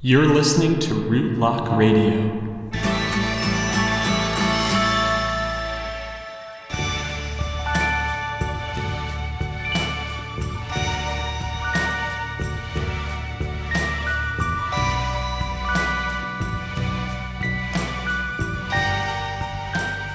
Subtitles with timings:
[0.00, 2.30] You're listening to Rootlock Radio.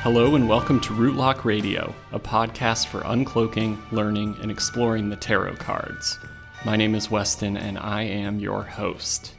[0.02, 5.57] Hello and welcome to Rootlock Radio, a podcast for uncloaking, learning, and exploring the tarot
[5.57, 6.18] cards.
[6.63, 9.34] My name is Weston and I am your host.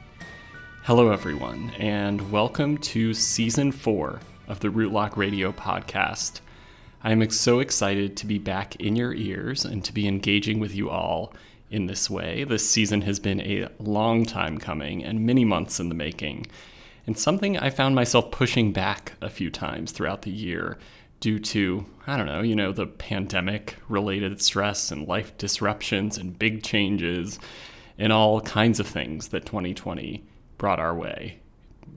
[0.87, 6.41] Hello, everyone, and welcome to season four of the Rootlock Radio podcast.
[7.03, 10.75] I am so excited to be back in your ears and to be engaging with
[10.75, 11.33] you all
[11.71, 12.45] in this way.
[12.45, 16.49] This season has been a long time coming and many months in the making,
[17.07, 20.77] and something I found myself pushing back a few times throughout the year
[21.19, 26.39] due to, I don't know, you know, the pandemic related stress and life disruptions and
[26.39, 27.39] big changes
[27.97, 30.23] and all kinds of things that 2020
[30.65, 31.39] brought our way,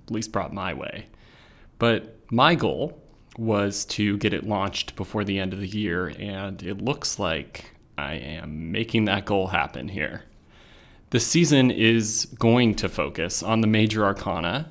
[0.06, 1.06] at least brought my way.
[1.80, 3.02] But my goal
[3.38, 7.72] was to get it launched before the end of the year, and it looks like
[7.98, 10.24] I am making that goal happen here.
[11.12, 14.70] The season is going to focus on the major arcana,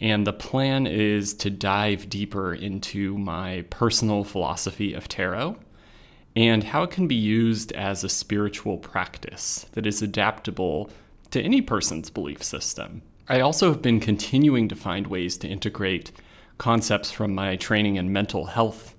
[0.00, 5.58] and the plan is to dive deeper into my personal philosophy of tarot
[6.34, 10.88] and how it can be used as a spiritual practice that is adaptable
[11.30, 13.02] to any person's belief system.
[13.26, 16.12] I also have been continuing to find ways to integrate
[16.58, 18.94] concepts from my training in mental health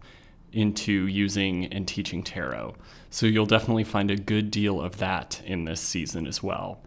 [0.51, 2.75] into using and teaching tarot.
[3.11, 6.81] So you'll definitely find a good deal of that in this season as well.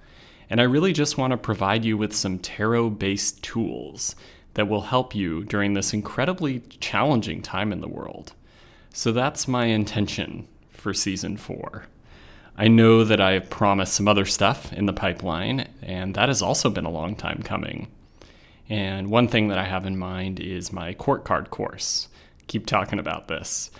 [0.50, 4.16] And I really just want to provide you with some tarot based tools
[4.54, 8.32] that will help you during this incredibly challenging time in the world.
[8.92, 11.86] So that's my intention for season four.
[12.60, 16.42] I know that I have promised some other stuff in the pipeline, and that has
[16.42, 17.86] also been a long time coming.
[18.68, 22.08] And one thing that I have in mind is my court card course.
[22.48, 23.70] Keep talking about this.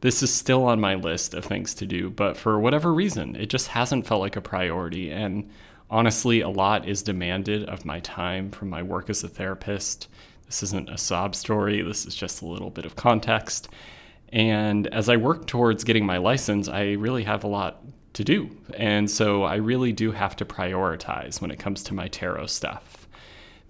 [0.00, 3.46] This is still on my list of things to do, but for whatever reason, it
[3.48, 5.12] just hasn't felt like a priority.
[5.12, 5.48] And
[5.88, 10.08] honestly, a lot is demanded of my time from my work as a therapist.
[10.46, 13.68] This isn't a sob story, this is just a little bit of context.
[14.30, 17.84] And as I work towards getting my license, I really have a lot
[18.16, 18.50] to do.
[18.74, 23.06] And so I really do have to prioritize when it comes to my tarot stuff.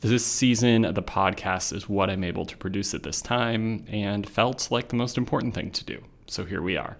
[0.00, 4.28] This season of the podcast is what I'm able to produce at this time and
[4.28, 6.02] felt like the most important thing to do.
[6.28, 6.96] So here we are.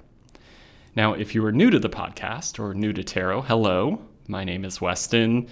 [0.96, 4.00] Now, if you are new to the podcast or new to tarot, hello.
[4.28, 5.46] My name is Weston.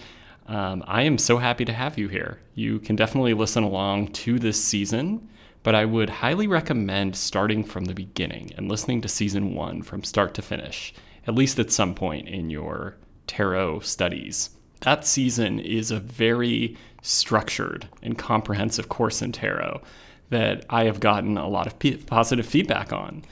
[0.47, 2.41] Um, I am so happy to have you here.
[2.55, 5.29] You can definitely listen along to this season,
[5.63, 10.03] but I would highly recommend starting from the beginning and listening to season one from
[10.03, 10.93] start to finish
[11.27, 12.97] at least at some point in your
[13.27, 14.51] tarot studies.
[14.81, 19.83] That season is a very structured and comprehensive course in tarot
[20.31, 23.25] that I have gotten a lot of positive feedback on.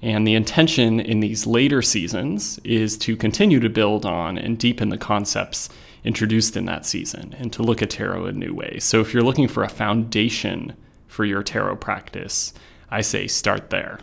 [0.00, 4.90] And the intention in these later seasons is to continue to build on and deepen
[4.90, 5.68] the concepts
[6.04, 8.84] introduced in that season and to look at tarot in new ways.
[8.84, 10.74] So if you're looking for a foundation
[11.08, 12.52] for your tarot practice,
[12.90, 13.98] I say start there.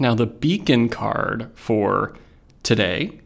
[0.00, 2.16] Now, the beacon card for
[2.62, 3.20] today,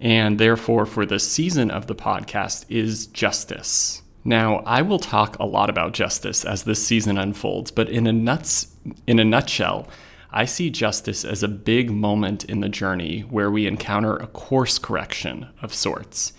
[0.00, 4.02] and therefore for the season of the podcast, is justice.
[4.24, 8.12] Now, I will talk a lot about justice as this season unfolds, but in a
[8.12, 8.74] nuts
[9.06, 9.86] in a nutshell,
[10.32, 14.80] I see justice as a big moment in the journey where we encounter a course
[14.80, 16.32] correction of sorts.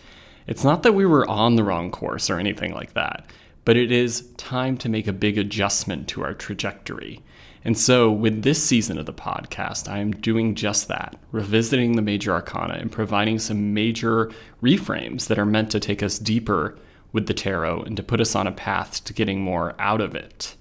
[0.47, 3.31] It's not that we were on the wrong course or anything like that,
[3.63, 7.21] but it is time to make a big adjustment to our trajectory.
[7.67, 12.01] And so, with this season of the podcast, I am doing just that, revisiting the
[12.01, 14.31] major arcana and providing some major
[14.63, 16.77] reframes that are meant to take us deeper
[17.11, 20.15] with the tarot and to put us on a path to getting more out of
[20.15, 20.55] it.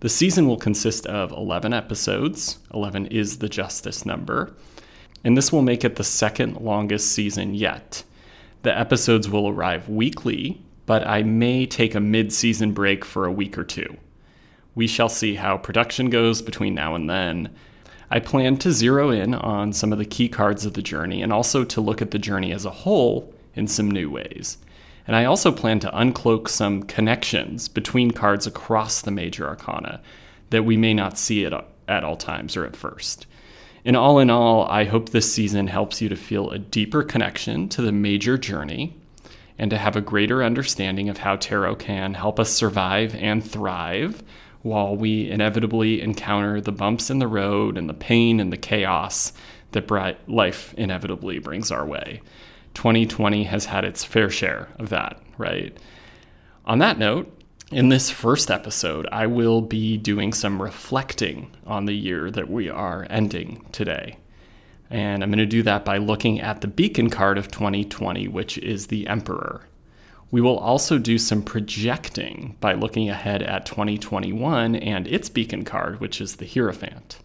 [0.00, 2.56] The season will consist of 11 episodes.
[2.72, 4.54] 11 is the justice number.
[5.24, 8.04] And this will make it the second longest season yet.
[8.62, 13.32] The episodes will arrive weekly, but I may take a mid season break for a
[13.32, 13.98] week or two.
[14.78, 17.52] We shall see how production goes between now and then.
[18.12, 21.32] I plan to zero in on some of the key cards of the journey and
[21.32, 24.56] also to look at the journey as a whole in some new ways.
[25.04, 30.00] And I also plan to uncloak some connections between cards across the major arcana
[30.50, 31.52] that we may not see at,
[31.88, 33.26] at all times or at first.
[33.84, 37.68] And all in all, I hope this season helps you to feel a deeper connection
[37.70, 38.96] to the major journey
[39.58, 44.22] and to have a greater understanding of how tarot can help us survive and thrive
[44.68, 49.32] while we inevitably encounter the bumps in the road and the pain and the chaos
[49.72, 52.20] that life inevitably brings our way.
[52.74, 55.76] 2020 has had its fair share of that, right?
[56.64, 57.34] On that note,
[57.70, 62.70] in this first episode, I will be doing some reflecting on the year that we
[62.70, 64.16] are ending today.
[64.90, 68.56] And I'm going to do that by looking at the beacon card of 2020, which
[68.56, 69.67] is the Emperor.
[70.30, 76.00] We will also do some projecting by looking ahead at 2021 and its beacon card,
[76.00, 77.20] which is the Hierophant.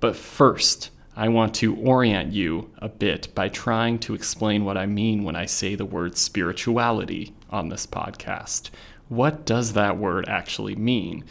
[0.00, 4.86] But first, I want to orient you a bit by trying to explain what I
[4.86, 8.70] mean when I say the word spirituality on this podcast.
[9.08, 11.24] What does that word actually mean?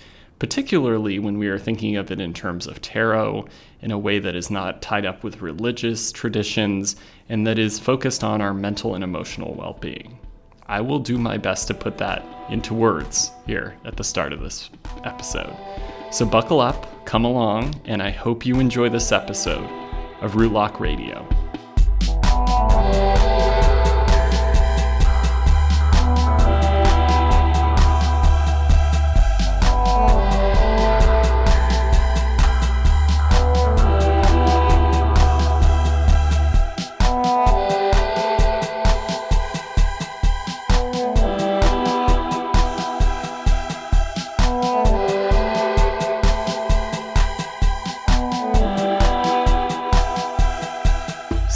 [0.44, 3.48] particularly when we are thinking of it in terms of tarot
[3.82, 6.98] in a way that is not tied up with religious traditions
[7.30, 10.20] and that is focused on our mental and emotional well being.
[10.68, 14.42] I will do my best to put that into words here at the start of
[14.42, 14.70] this
[15.04, 15.56] episode.
[16.12, 19.70] So buckle up, come along, and I hope you enjoy this episode
[20.22, 21.28] of Rootlock Radio.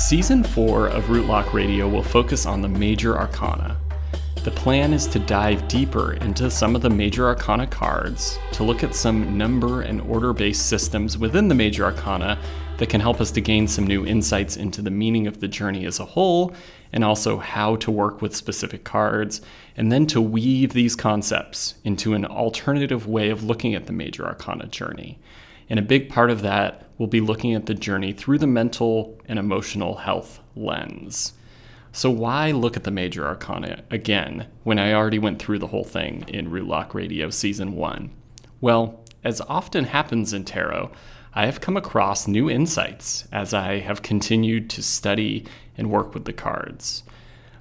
[0.07, 3.77] Season 4 of Rootlock Radio will focus on the major arcana.
[4.45, 8.85] The plan is to dive deeper into some of the major arcana cards, to look
[8.85, 12.39] at some number and order based systems within the major arcana
[12.77, 15.85] that can help us to gain some new insights into the meaning of the journey
[15.85, 16.53] as a whole,
[16.93, 19.41] and also how to work with specific cards,
[19.75, 24.25] and then to weave these concepts into an alternative way of looking at the major
[24.25, 25.19] arcana journey.
[25.69, 29.19] And a big part of that will be looking at the journey through the mental
[29.27, 31.33] and emotional health lens.
[31.91, 35.83] So, why look at the major arcana again when I already went through the whole
[35.83, 38.11] thing in Rootlock Radio Season 1?
[38.61, 40.91] Well, as often happens in tarot,
[41.33, 45.45] I have come across new insights as I have continued to study
[45.77, 47.03] and work with the cards.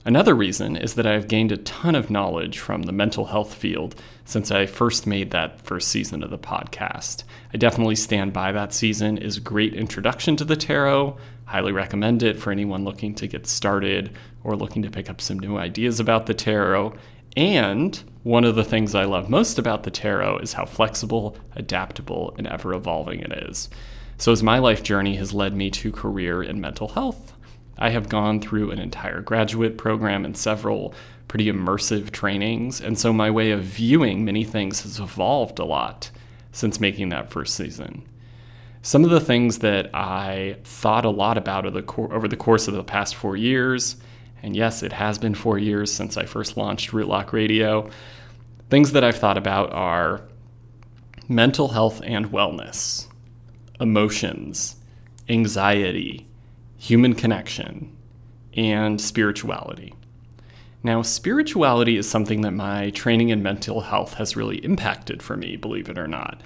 [0.07, 3.97] Another reason is that I've gained a ton of knowledge from the mental health field
[4.25, 7.25] since I first made that first season of the podcast.
[7.53, 11.17] I definitely stand by that season is a great introduction to the tarot.
[11.47, 14.13] Highly recommend it for anyone looking to get started
[14.45, 16.95] or looking to pick up some new ideas about the tarot.
[17.37, 22.33] And one of the things I love most about the tarot is how flexible, adaptable,
[22.39, 23.69] and ever evolving it is.
[24.19, 27.35] So, as my life journey has led me to career in mental health,
[27.79, 30.95] I have gone through an entire graduate program and several
[31.29, 36.11] pretty immersive trainings, and so my way of viewing many things has evolved a lot
[36.53, 38.07] since making that first season.
[38.83, 42.85] Some of the things that I thought a lot about over the course of the
[42.85, 43.97] past four years,
[44.43, 47.91] and yes, it has been four years since I first launched Rootlock Radio,
[48.71, 50.23] things that I've thought about are
[51.29, 53.09] mental health and wellness,
[53.81, 54.77] emotions,
[55.29, 56.26] anxiety,
[56.77, 57.95] human connection,
[58.55, 59.95] and spirituality.
[60.83, 65.57] Now, spirituality is something that my training in mental health has really impacted for me,
[65.57, 66.41] believe it or not.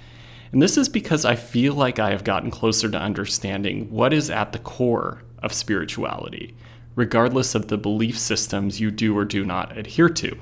[0.51, 4.29] And this is because I feel like I have gotten closer to understanding what is
[4.29, 6.55] at the core of spirituality,
[6.95, 10.37] regardless of the belief systems you do or do not adhere to.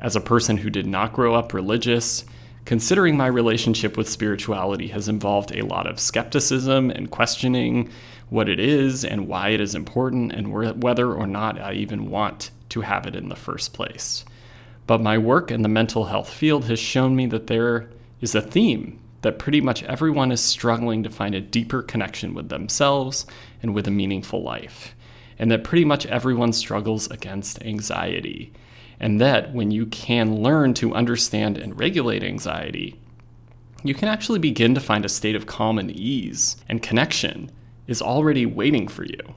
[0.00, 2.24] As a person who did not grow up religious,
[2.64, 7.88] considering my relationship with spirituality has involved a lot of skepticism and questioning
[8.30, 12.50] what it is and why it is important and whether or not I even want
[12.70, 14.24] to have it in the first place.
[14.86, 18.42] But my work in the mental health field has shown me that there is a
[18.42, 23.26] theme that pretty much everyone is struggling to find a deeper connection with themselves
[23.62, 24.94] and with a meaningful life.
[25.38, 28.52] And that pretty much everyone struggles against anxiety.
[29.00, 32.98] And that when you can learn to understand and regulate anxiety,
[33.84, 37.50] you can actually begin to find a state of calm and ease and connection
[37.88, 39.34] is already waiting for you.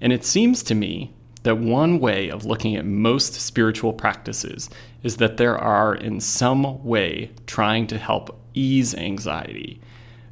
[0.00, 1.12] And it seems to me
[1.42, 4.70] that one way of looking at most spiritual practices
[5.02, 9.80] is that there are, in some way, trying to help ease anxiety,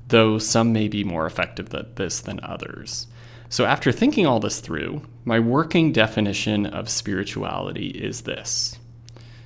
[0.09, 3.07] though some may be more effective at this than others.
[3.49, 8.79] So, after thinking all this through, my working definition of spirituality is this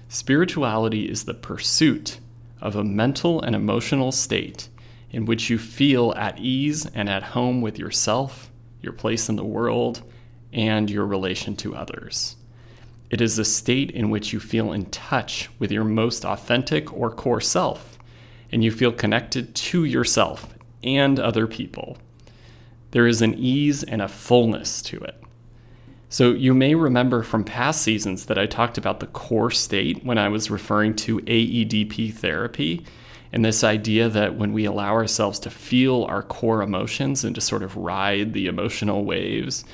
[0.09, 2.19] Spirituality is the pursuit
[2.61, 4.69] of a mental and emotional state
[5.11, 8.51] in which you feel at ease and at home with yourself,
[8.81, 10.03] your place in the world,
[10.53, 12.37] and your relation to others.
[13.11, 17.11] It is a state in which you feel in touch with your most authentic or
[17.11, 17.99] core self,
[18.53, 21.99] and you feel connected to yourself and other people.
[22.93, 25.17] There is an ease and a fullness to it.
[26.13, 30.19] So, you may remember from past seasons that I talked about the core state when
[30.19, 32.85] I was referring to AEDP therapy,
[33.33, 37.41] and this idea that when we allow ourselves to feel our core emotions and to
[37.41, 39.65] sort of ride the emotional waves,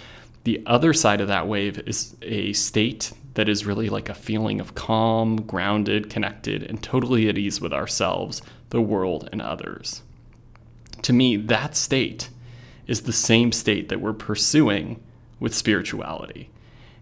[0.45, 4.61] the other side of that wave is a state that is really like a feeling
[4.61, 10.03] of calm, grounded, connected, and totally at ease with ourselves, the world, and others.
[11.03, 12.31] To me, that state
[12.87, 15.03] is the same state that we're pursuing
[15.41, 16.51] with spirituality.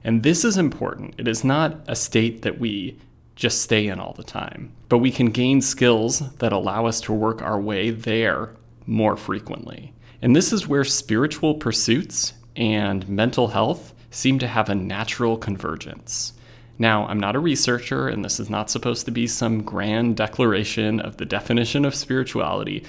[0.02, 1.14] And this is important.
[1.18, 2.99] It is not a state that we
[3.36, 7.12] just stay in all the time, but we can gain skills that allow us to
[7.12, 8.54] work our way there
[8.86, 9.92] more frequently.
[10.22, 16.32] And this is where spiritual pursuits and mental health seem to have a natural convergence.
[16.78, 21.00] Now, I'm not a researcher, and this is not supposed to be some grand declaration
[21.00, 22.84] of the definition of spirituality.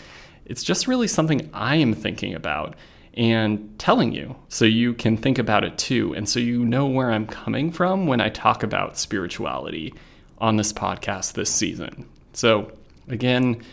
[0.45, 2.75] It's just really something I am thinking about
[3.15, 6.13] and telling you so you can think about it too.
[6.15, 9.93] And so you know where I'm coming from when I talk about spirituality
[10.39, 12.06] on this podcast this season.
[12.34, 12.72] So,
[13.08, 13.63] again,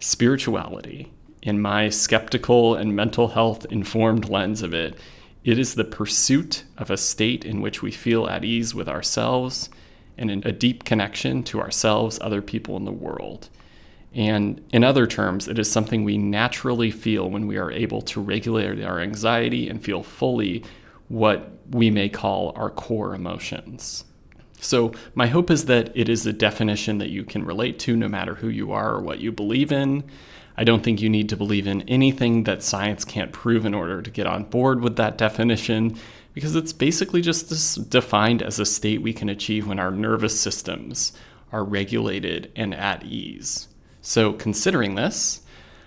[0.00, 4.96] spirituality, in my skeptical and mental health informed lens of it,
[5.44, 9.70] it is the pursuit of a state in which we feel at ease with ourselves
[10.18, 13.48] and in a deep connection to ourselves, other people in the world.
[14.12, 18.20] And in other terms, it is something we naturally feel when we are able to
[18.20, 20.64] regulate our anxiety and feel fully
[21.08, 24.05] what we may call our core emotions.
[24.66, 28.08] So, my hope is that it is a definition that you can relate to no
[28.08, 30.02] matter who you are or what you believe in.
[30.56, 34.02] I don't think you need to believe in anything that science can't prove in order
[34.02, 35.96] to get on board with that definition,
[36.34, 41.12] because it's basically just defined as a state we can achieve when our nervous systems
[41.52, 43.68] are regulated and at ease.
[44.00, 45.42] So, considering this,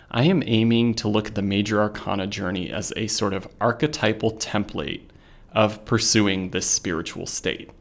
[0.09, 4.37] I am aiming to look at the major arcana journey as a sort of archetypal
[4.37, 5.01] template
[5.51, 7.71] of pursuing this spiritual state.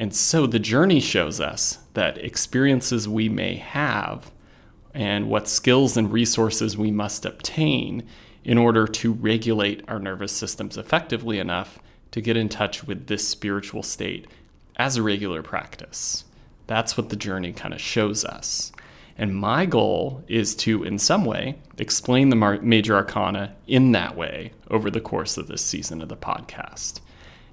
[0.00, 4.30] And so the journey shows us that experiences we may have
[4.94, 8.06] and what skills and resources we must obtain
[8.44, 11.80] in order to regulate our nervous systems effectively enough
[12.12, 14.28] to get in touch with this spiritual state
[14.76, 16.24] as a regular practice.
[16.68, 18.70] That's what the journey kind of shows us.
[19.18, 24.52] And my goal is to, in some way, explain the major arcana in that way
[24.70, 27.00] over the course of this season of the podcast.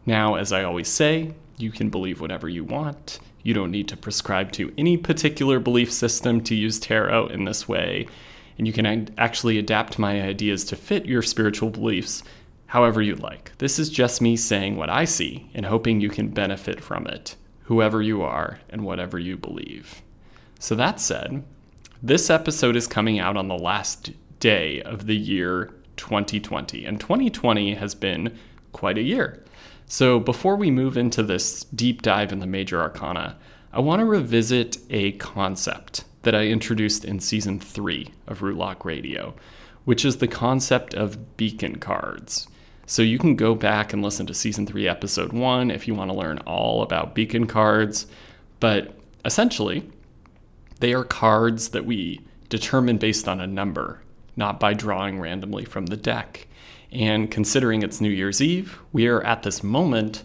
[0.05, 3.19] Now, as I always say, you can believe whatever you want.
[3.43, 7.67] You don't need to prescribe to any particular belief system to use tarot in this
[7.67, 8.07] way.
[8.57, 12.23] And you can actually adapt my ideas to fit your spiritual beliefs
[12.67, 13.51] however you'd like.
[13.59, 17.35] This is just me saying what I see and hoping you can benefit from it,
[17.63, 20.01] whoever you are and whatever you believe.
[20.59, 21.43] So, that said,
[22.01, 27.75] this episode is coming out on the last day of the year 2020, and 2020
[27.75, 28.37] has been
[28.71, 29.44] quite a year.
[29.87, 33.37] So, before we move into this deep dive in the major arcana,
[33.71, 39.35] I want to revisit a concept that I introduced in season three of Rootlock Radio,
[39.83, 42.47] which is the concept of beacon cards.
[42.87, 46.09] So, you can go back and listen to season three, episode one, if you want
[46.09, 48.07] to learn all about beacon cards.
[48.59, 49.87] But essentially,
[50.79, 54.01] they are cards that we determine based on a number,
[54.35, 56.47] not by drawing randomly from the deck.
[56.91, 60.23] And considering it's New Year's Eve, we are at this moment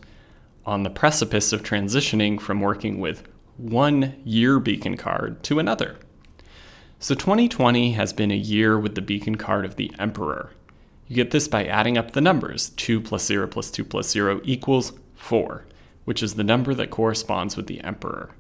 [0.67, 3.27] on the precipice of transitioning from working with
[3.57, 5.97] one year beacon card to another.
[6.99, 10.51] So 2020 has been a year with the beacon card of the Emperor.
[11.09, 14.41] You get this by adding up the numbers 2 plus 0 plus 2 plus 0
[14.45, 15.65] equals 4,
[16.05, 18.31] which is the number that corresponds with the Emperor.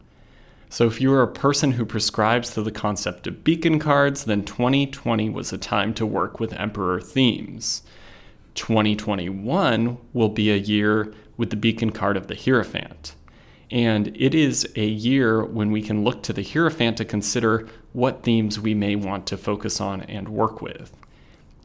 [0.68, 4.44] So, if you are a person who prescribes to the concept of beacon cards, then
[4.44, 7.82] 2020 was a time to work with Emperor themes.
[8.60, 13.14] 2021 will be a year with the beacon card of the Hierophant.
[13.70, 18.22] And it is a year when we can look to the Hierophant to consider what
[18.22, 20.94] themes we may want to focus on and work with.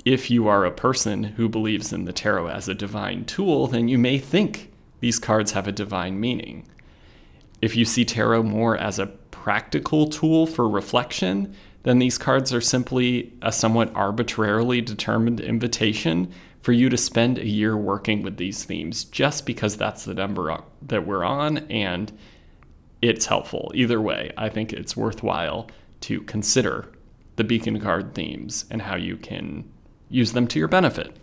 [0.06, 3.90] If you are a person who believes in the tarot as a divine tool, then
[3.90, 4.72] you may think
[5.02, 6.66] these cards have a divine meaning.
[7.62, 12.62] If you see tarot more as a practical tool for reflection, then these cards are
[12.62, 16.32] simply a somewhat arbitrarily determined invitation
[16.66, 20.58] for you to spend a year working with these themes just because that's the number
[20.82, 22.12] that we're on and
[23.04, 23.72] it's helpful.
[23.76, 25.70] Either way, I think it's worthwhile
[26.02, 26.92] to consider
[27.36, 29.72] the beacon card themes and how you can
[30.10, 31.16] use them to your benefit.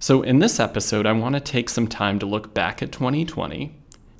[0.00, 3.72] So, in this episode, I want to take some time to look back at 2020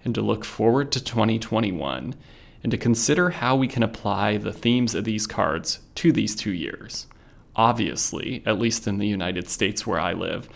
[0.04, 2.14] and to look forward to 2021
[2.62, 6.52] and to consider how we can apply the themes of these cards to these two
[6.52, 7.08] years.
[7.58, 10.48] Obviously, at least in the United States where I live,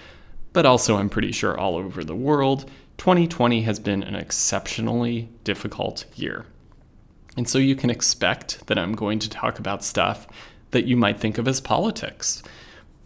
[0.53, 6.05] but also I'm pretty sure all over the world, 2020 has been an exceptionally difficult
[6.15, 6.47] year.
[7.37, 10.29] And so you can expect that I'm going to talk about stuff
[10.71, 12.43] that you might think of as politics.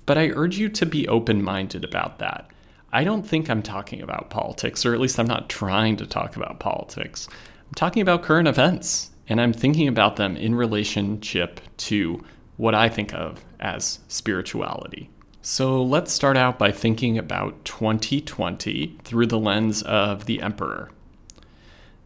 [0.04, 2.50] But I urge you to be open minded about that.
[2.92, 6.36] I don't think I'm talking about politics, or at least I'm not trying to talk
[6.36, 7.28] about politics.
[7.66, 12.22] I'm talking about current events, and I'm thinking about them in relationship to
[12.58, 15.10] what I think of as spirituality.
[15.42, 20.90] So let's start out by thinking about 2020 through the lens of the Emperor.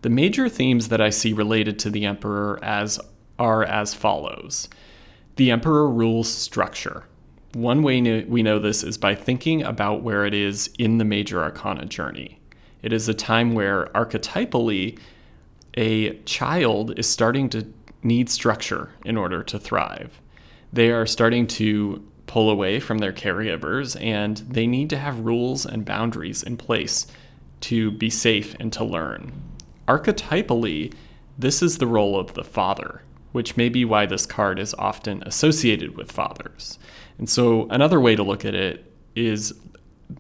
[0.03, 3.01] The major themes that I see related to the Emperor as
[3.39, 4.69] are as follows.
[5.37, 7.05] The Emperor rules structure.
[7.55, 11.43] One way we know this is by thinking about where it is in the major
[11.43, 12.41] arcana journey.
[12.83, 14.99] It is a time where archetypally
[15.75, 17.67] a child is starting to
[18.03, 20.21] need structure in order to thrive.
[20.73, 25.67] They are starting to pull away from their caregivers and they need to have rules
[25.67, 27.07] and boundaries in place
[27.63, 29.33] to be safe and to learn.
[29.89, 30.95] Archetypally,
[31.37, 35.23] this is the role of the father, which may be why this card is often
[35.25, 36.79] associated with fathers.
[37.19, 39.53] And so, another way to look at it is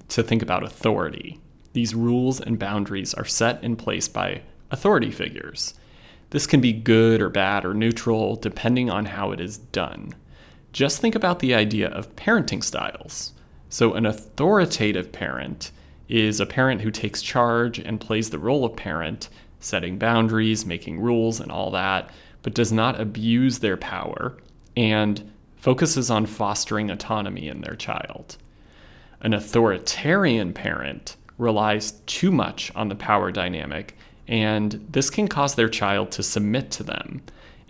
[0.09, 1.41] to think about authority.
[1.73, 5.75] These rules and boundaries are set in place by authority figures.
[6.31, 10.15] This can be good or bad or neutral depending on how it is done.
[10.73, 13.33] Just think about the idea of parenting styles.
[13.69, 15.71] So, an authoritative parent
[16.09, 19.29] is a parent who takes charge and plays the role of parent,
[19.61, 22.11] setting boundaries, making rules, and all that,
[22.43, 24.37] but does not abuse their power
[24.77, 28.37] and focuses on fostering autonomy in their child.
[29.21, 33.97] An authoritarian parent relies too much on the power dynamic
[34.31, 37.21] and this can cause their child to submit to them.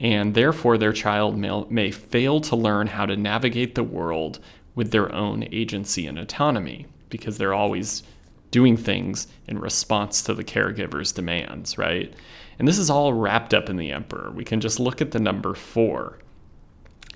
[0.00, 4.40] And therefore, their child may, may fail to learn how to navigate the world
[4.74, 8.02] with their own agency and autonomy because they're always
[8.50, 12.12] doing things in response to the caregiver's demands, right?
[12.58, 14.30] And this is all wrapped up in the emperor.
[14.30, 16.18] We can just look at the number four.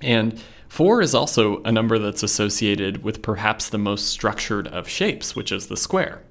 [0.01, 5.35] And four is also a number that's associated with perhaps the most structured of shapes,
[5.35, 6.21] which is the square.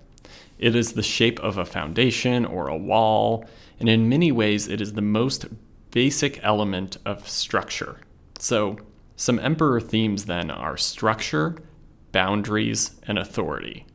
[0.59, 3.45] It is the shape of a foundation or a wall,
[3.81, 5.47] and in many ways, it is the most
[5.95, 8.01] basic element of structure.
[8.41, 8.79] So,
[9.15, 11.57] some emperor themes then are structure,
[12.11, 13.87] boundaries, and authority.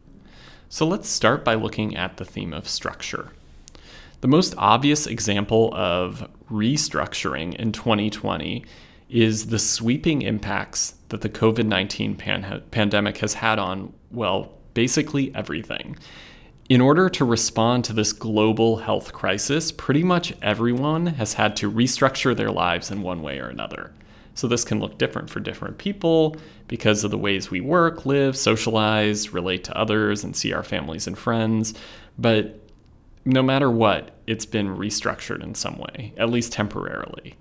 [0.70, 3.34] So, let's start by looking at the theme of structure.
[4.22, 8.64] The most obvious example of restructuring in 2020
[9.10, 15.36] is the sweeping impacts that the COVID 19 pan- pandemic has had on, well, basically
[15.36, 15.98] everything.
[16.70, 21.72] In order to respond to this global health crisis, pretty much everyone has had to
[21.72, 23.92] restructure their lives in one way or another.
[24.36, 28.38] So, this can look different for different people because of the ways we work, live,
[28.38, 31.74] socialize, relate to others, and see our families and friends.
[32.20, 32.62] But
[33.26, 37.36] no matter what, it's been restructured in some way, at least temporarily.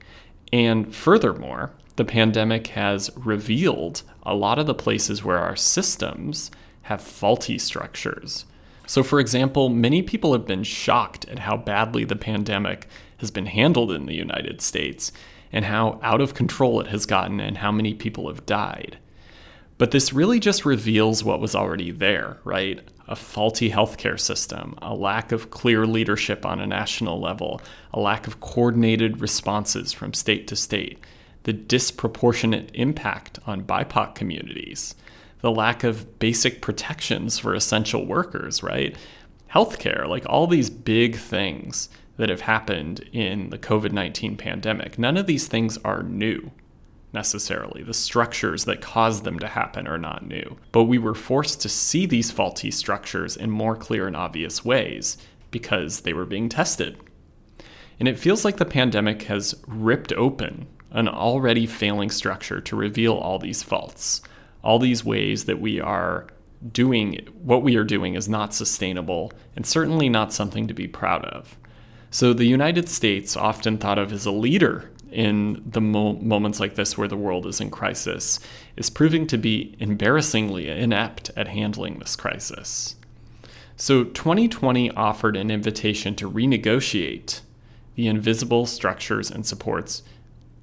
[0.54, 6.50] And furthermore, the pandemic has revealed a lot of the places where our systems
[6.84, 8.46] have faulty structures
[8.88, 13.44] so, for example, many people have been shocked at how badly the pandemic has been
[13.44, 15.12] handled in the United States
[15.52, 18.96] and how out of control it has gotten and how many people have died.
[19.76, 22.80] But this really just reveals what was already there, right?
[23.08, 27.60] A faulty healthcare system, a lack of clear leadership on a national level,
[27.92, 30.98] a lack of coordinated responses from state to state,
[31.42, 34.94] the disproportionate impact on BIPOC communities
[35.40, 38.96] the lack of basic protections for essential workers, right?
[39.52, 45.16] Healthcare, like all these big things that have happened in the COVID 19 pandemic, none
[45.16, 46.50] of these things are new
[47.12, 47.82] necessarily.
[47.82, 50.58] The structures that caused them to happen are not new.
[50.72, 55.16] But we were forced to see these faulty structures in more clear and obvious ways
[55.50, 56.98] because they were being tested.
[57.98, 63.14] And it feels like the pandemic has ripped open an already failing structure to reveal
[63.14, 64.22] all these faults
[64.62, 66.26] all these ways that we are
[66.72, 71.24] doing what we are doing is not sustainable and certainly not something to be proud
[71.26, 71.56] of.
[72.10, 76.74] So, the United States, often thought of as a leader in the mo- moments like
[76.74, 78.40] this where the world is in crisis,
[78.76, 82.96] is proving to be embarrassingly inept at handling this crisis.
[83.76, 87.40] So, 2020 offered an invitation to renegotiate
[87.94, 90.02] the invisible structures and supports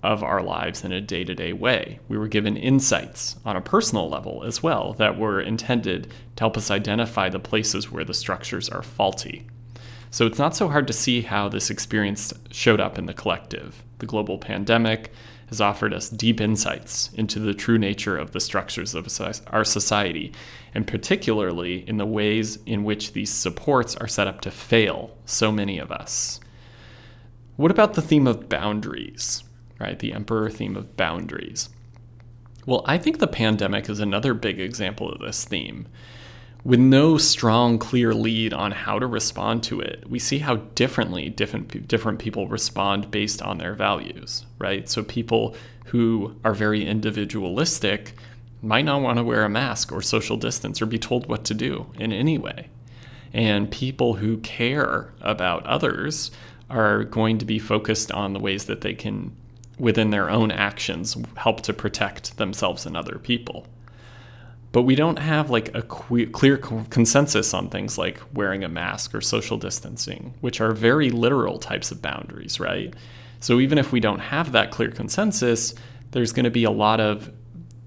[0.03, 1.99] of our lives in a day to day way.
[2.07, 6.57] We were given insights on a personal level as well that were intended to help
[6.57, 9.47] us identify the places where the structures are faulty.
[10.11, 13.83] So it's not so hard to see how this experience showed up in the collective.
[13.99, 15.11] The global pandemic
[15.47, 19.07] has offered us deep insights into the true nature of the structures of
[19.47, 20.33] our society,
[20.73, 25.51] and particularly in the ways in which these supports are set up to fail so
[25.51, 26.39] many of us.
[27.57, 29.43] What about the theme of boundaries,
[29.79, 29.99] right?
[29.99, 31.69] The emperor theme of boundaries.
[32.65, 35.87] Well, I think the pandemic is another big example of this theme.
[36.63, 41.29] With no strong, clear lead on how to respond to it, we see how differently
[41.29, 44.89] different, different people respond based on their values, right?
[44.89, 48.13] So, people who are very individualistic
[48.63, 51.53] might not want to wear a mask or social distance or be told what to
[51.53, 52.69] do in any way.
[53.31, 56.31] And people who care about others
[56.69, 59.35] are going to be focused on the ways that they can,
[59.77, 63.67] within their own actions, help to protect themselves and other people
[64.75, 69.21] but we don't have like a clear consensus on things like wearing a mask or
[69.21, 72.93] social distancing, which are very literal types of boundaries, right?
[73.39, 75.73] So even if we don't have that clear consensus,
[76.11, 77.31] there's going to be a lot of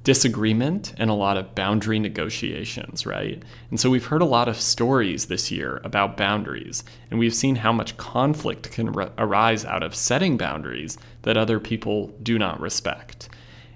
[0.09, 3.43] disagreement and a lot of boundary negotiations, right?
[3.69, 7.57] And so we've heard a lot of stories this year about boundaries, and we've seen
[7.57, 12.59] how much conflict can r- arise out of setting boundaries that other people do not
[12.59, 13.29] respect.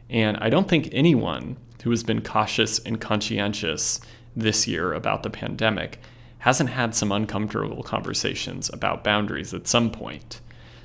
[0.09, 4.01] And I don't think anyone who has been cautious and conscientious
[4.35, 6.01] this year about the pandemic,
[6.38, 10.40] hasn't had some uncomfortable conversations about boundaries at some point.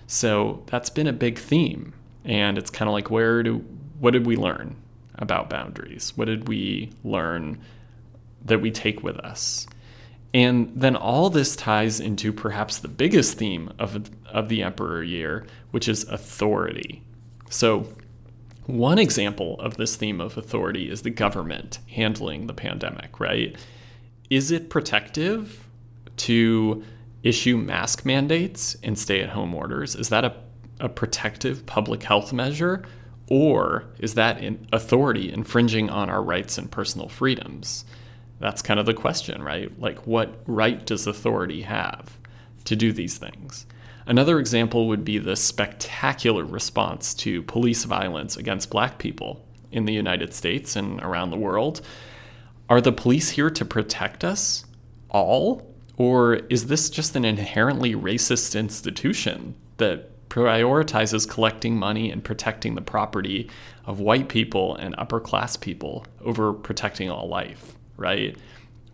[0.08, 1.94] So that's been a big theme.
[2.26, 3.64] And it's kind of like, where do,
[4.02, 4.76] what did we learn
[5.18, 6.14] about boundaries?
[6.16, 7.60] What did we learn
[8.46, 9.68] that we take with us?
[10.34, 15.46] And then all this ties into perhaps the biggest theme of, of the Emperor year,
[15.72, 17.02] which is authority.
[17.50, 17.88] So
[18.68, 23.56] one example of this theme of authority is the government handling the pandemic, right?
[24.30, 25.68] Is it protective
[26.18, 26.84] to
[27.24, 29.96] issue mask mandates and stay at home orders?
[29.96, 30.36] Is that a,
[30.82, 32.84] a protective public health measure?
[33.30, 37.84] Or is that authority infringing on our rights and personal freedoms?
[38.40, 39.78] That's kind of the question, right?
[39.80, 42.18] Like, what right does authority have
[42.66, 43.66] to do these things?
[44.06, 49.94] Another example would be the spectacular response to police violence against black people in the
[49.94, 51.82] United States and around the world.
[52.70, 54.66] Are the police here to protect us
[55.10, 55.74] all?
[55.98, 62.82] Or is this just an inherently racist institution that prioritizes collecting money and protecting the
[62.82, 63.50] property
[63.86, 68.38] of white people and upper class people over protecting all life, right?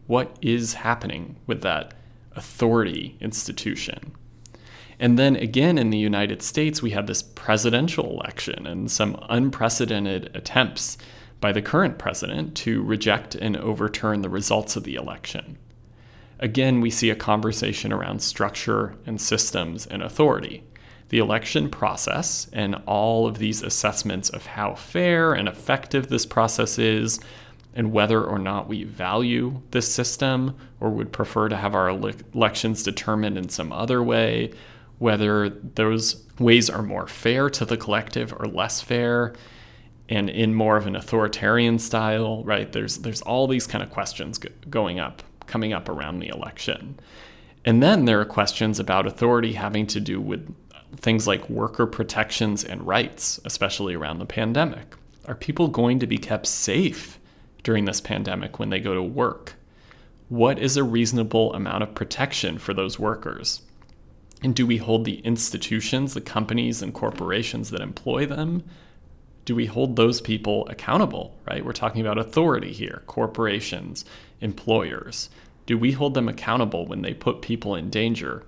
[0.07, 1.93] What is happening with that
[2.35, 4.13] authority institution?
[4.99, 10.29] And then again in the United States, we had this presidential election and some unprecedented
[10.35, 10.97] attempts
[11.41, 15.57] by the current president to reject and overturn the results of the election.
[16.39, 20.63] Again, we see a conversation around structure and systems and authority.
[21.13, 26.79] The election process and all of these assessments of how fair and effective this process
[26.79, 27.19] is,
[27.75, 32.81] and whether or not we value this system or would prefer to have our elections
[32.81, 34.53] determined in some other way,
[34.97, 39.35] whether those ways are more fair to the collective or less fair
[40.09, 42.71] and in more of an authoritarian style right?
[42.71, 46.99] There's there's all these kind of questions going up coming up around the election.
[47.65, 50.53] And then there are questions about authority having to do with
[50.97, 56.17] things like worker protections and rights especially around the pandemic are people going to be
[56.17, 57.19] kept safe
[57.63, 59.55] during this pandemic when they go to work
[60.29, 63.61] what is a reasonable amount of protection for those workers
[64.43, 68.63] and do we hold the institutions, the companies and corporations that employ them?
[69.45, 71.65] Do we hold those people accountable, right?
[71.65, 74.03] We're talking about authority here, corporations,
[74.41, 75.29] employers.
[75.65, 78.43] Do we hold them accountable when they put people in danger?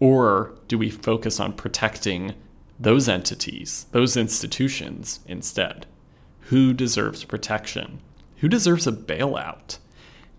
[0.00, 2.34] Or do we focus on protecting
[2.78, 5.86] those entities, those institutions instead?
[6.42, 8.00] Who deserves protection?
[8.38, 9.78] Who deserves a bailout?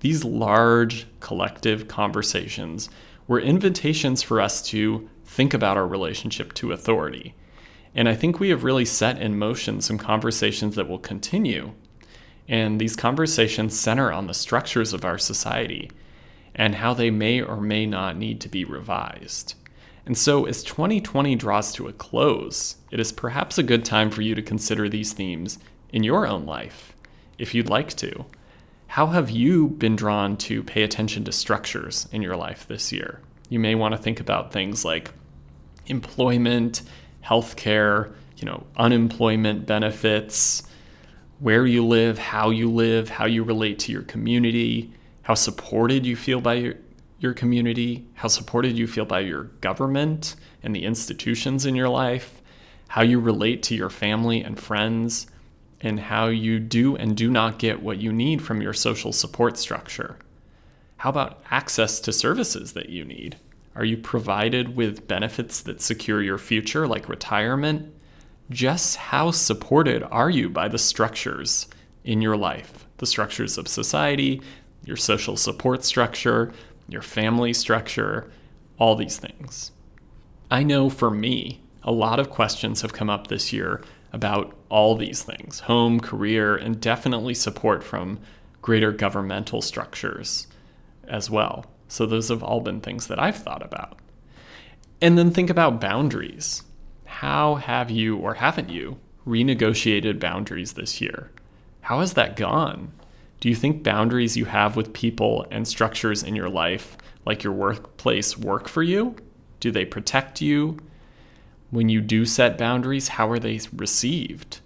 [0.01, 2.89] These large collective conversations
[3.27, 7.33] were invitations for us to think about our relationship to authority.
[7.95, 11.73] And I think we have really set in motion some conversations that will continue.
[12.47, 15.89] And these conversations center on the structures of our society
[16.57, 19.53] and how they may or may not need to be revised.
[20.05, 24.21] And so, as 2020 draws to a close, it is perhaps a good time for
[24.21, 25.59] you to consider these themes
[25.91, 26.93] in your own life,
[27.37, 28.25] if you'd like to.
[28.87, 33.19] How have you been drawn to pay attention to structures in your life this year?
[33.49, 35.11] You may want to think about things like
[35.87, 36.83] employment,
[37.23, 40.63] healthcare, you know, unemployment benefits,
[41.39, 44.91] where you live, how you live, how you relate to your community,
[45.27, 46.75] how supported you feel by your
[47.19, 52.41] your community, how supported you feel by your government and the institutions in your life,
[52.87, 55.27] how you relate to your family and friends,
[55.81, 59.57] and how you do and do not get what you need from your social support
[59.57, 60.17] structure.
[60.95, 63.35] How about access to services that you need?
[63.75, 67.93] Are you provided with benefits that secure your future, like retirement?
[68.49, 71.67] Just how supported are you by the structures
[72.05, 72.85] in your life?
[72.99, 74.41] The structures of society,
[74.83, 76.51] your social support structure,
[76.87, 78.31] your family structure,
[78.77, 79.71] all these things.
[80.49, 83.81] I know for me, a lot of questions have come up this year
[84.13, 88.19] about all these things home, career, and definitely support from
[88.61, 90.47] greater governmental structures
[91.07, 91.65] as well.
[91.87, 93.99] So, those have all been things that I've thought about.
[95.01, 96.63] And then think about boundaries.
[97.05, 101.31] How have you or haven't you renegotiated boundaries this year?
[101.81, 102.91] How has that gone?
[103.39, 107.53] Do you think boundaries you have with people and structures in your life, like your
[107.53, 109.15] workplace, work for you?
[109.59, 110.77] Do they protect you?
[111.69, 114.59] When you do set boundaries, how are they received?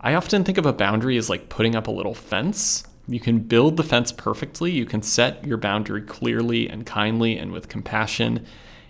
[0.00, 2.84] I often think of a boundary as like putting up a little fence.
[3.06, 7.52] You can build the fence perfectly, you can set your boundary clearly and kindly and
[7.52, 8.46] with compassion,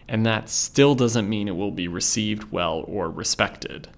[0.08, 3.88] and that still doesn't mean it will be received well or respected.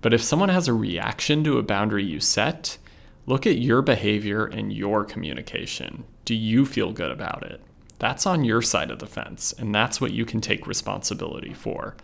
[0.00, 2.78] But if someone has a reaction to a boundary you set,
[3.26, 6.04] Look at your behavior and your communication.
[6.24, 7.60] Do you feel good about it?
[7.98, 11.96] That's on your side of the fence, and that's what you can take responsibility for.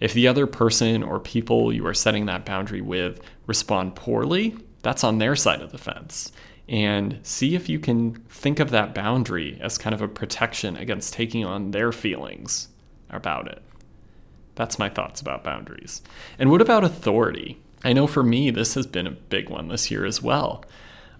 [0.00, 5.04] If the other person or people you are setting that boundary with respond poorly, that's
[5.04, 6.32] on their side of the fence.
[6.68, 11.14] And see if you can think of that boundary as kind of a protection against
[11.14, 12.68] taking on their feelings
[13.10, 13.62] about it.
[14.54, 16.02] That's my thoughts about boundaries.
[16.38, 17.60] And what about authority?
[17.84, 20.64] I know for me, this has been a big one this year as well.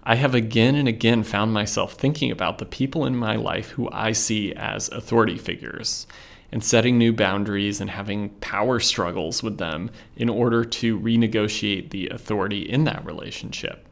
[0.03, 3.89] I have again and again found myself thinking about the people in my life who
[3.91, 6.07] I see as authority figures
[6.51, 12.07] and setting new boundaries and having power struggles with them in order to renegotiate the
[12.09, 13.87] authority in that relationship.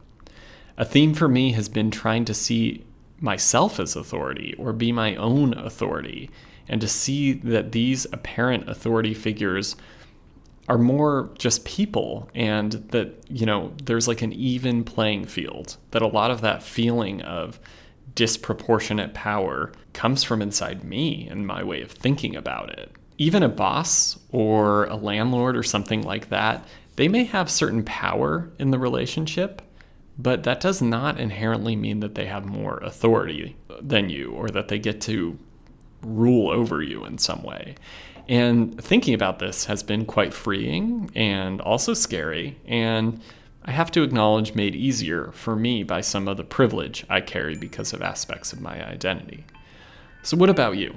[0.76, 2.84] A theme for me has been trying to see
[3.20, 6.30] myself as authority or be my own authority
[6.68, 9.76] and to see that these apparent authority figures
[10.68, 16.02] are more just people and that you know there's like an even playing field that
[16.02, 17.60] a lot of that feeling of
[18.14, 22.92] disproportionate power comes from inside me and my way of thinking about it.
[23.18, 26.64] Even a boss or a landlord or something like that
[26.96, 29.62] they may have certain power in the relationship
[30.16, 34.68] but that does not inherently mean that they have more authority than you or that
[34.68, 35.36] they get to
[36.02, 37.74] rule over you in some way
[38.28, 43.20] and thinking about this has been quite freeing and also scary, and
[43.66, 47.56] I have to acknowledge made easier for me by some of the privilege I carry
[47.56, 49.44] because of aspects of my identity.
[50.22, 50.94] So, what about you?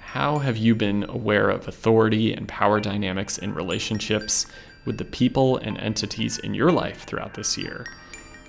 [0.00, 4.46] How have you been aware of authority and power dynamics in relationships
[4.84, 7.86] with the people and entities in your life throughout this year?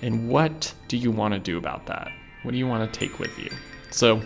[0.02, 2.12] And what do you want to do about that?
[2.42, 3.50] What do you want to take with you?
[3.90, 4.20] So,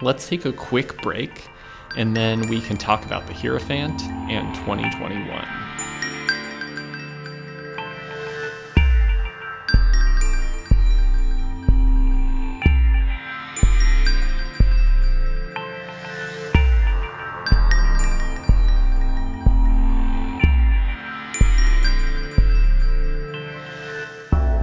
[0.00, 1.48] let's take a quick break
[1.96, 5.63] and then we can talk about the Hierophant and 2021.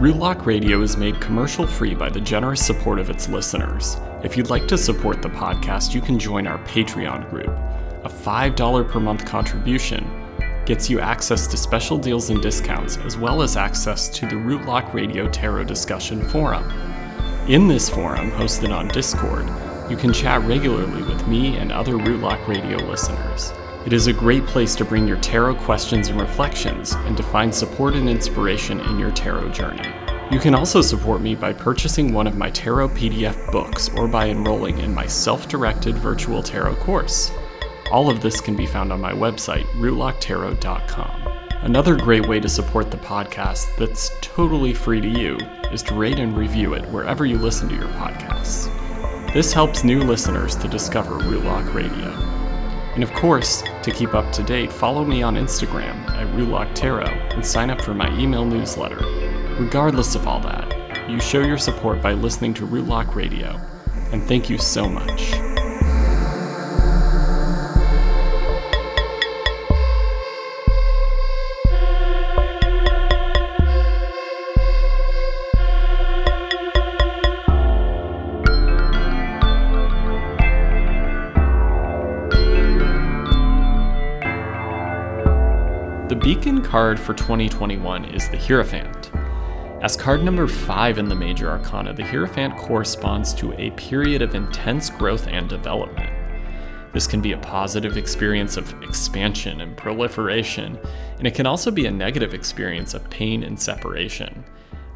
[0.01, 3.97] Rootlock Radio is made commercial free by the generous support of its listeners.
[4.23, 7.49] If you'd like to support the podcast, you can join our Patreon group.
[8.03, 10.03] A $5 per month contribution
[10.65, 14.91] gets you access to special deals and discounts, as well as access to the Rootlock
[14.91, 16.67] Radio Tarot Discussion Forum.
[17.47, 19.47] In this forum, hosted on Discord,
[19.87, 23.53] you can chat regularly with me and other Rootlock Radio listeners.
[23.83, 27.53] It is a great place to bring your tarot questions and reflections and to find
[27.53, 29.91] support and inspiration in your tarot journey.
[30.31, 34.29] You can also support me by purchasing one of my tarot PDF books or by
[34.29, 37.31] enrolling in my self directed virtual tarot course.
[37.91, 41.27] All of this can be found on my website, rootlocktarot.com.
[41.63, 45.37] Another great way to support the podcast that's totally free to you
[45.71, 48.71] is to rate and review it wherever you listen to your podcasts.
[49.33, 52.30] This helps new listeners to discover Rootlock Radio.
[52.93, 56.75] And of course, to keep up to date, follow me on Instagram at Rootlock
[57.34, 58.99] and sign up for my email newsletter.
[59.60, 63.60] Regardless of all that, you show your support by listening to Rootlock Radio,
[64.12, 65.50] and thank you so much.
[86.71, 89.12] Card for 2021 is the Hierophant.
[89.81, 94.36] As card number 5 in the Major Arcana, the Hierophant corresponds to a period of
[94.36, 96.10] intense growth and development.
[96.93, 100.79] This can be a positive experience of expansion and proliferation,
[101.17, 104.45] and it can also be a negative experience of pain and separation.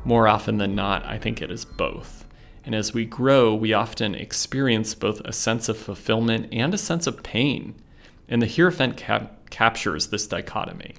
[0.06, 2.26] More often than not, I think it is both.
[2.64, 7.06] And as we grow, we often experience both a sense of fulfillment and a sense
[7.06, 7.76] of pain.
[8.30, 10.94] And the Hierophant cap- captures this dichotomy.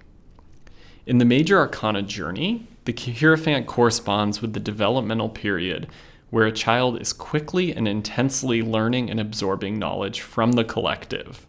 [1.07, 5.87] In the Major Arcana journey, the Hierophant corresponds with the developmental period
[6.31, 11.47] where a child is quickly and intensely learning and absorbing knowledge from the collective.